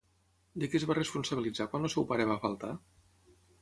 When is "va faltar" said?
2.35-2.77